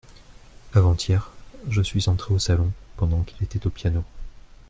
Avant-hier, 0.73 1.29
je 1.69 1.79
suis 1.79 2.09
entré 2.09 2.33
au 2.33 2.39
salon 2.39 2.71
pendant 2.97 3.21
qu’il 3.21 3.43
était 3.43 3.67
au 3.67 3.69
piano… 3.69 4.03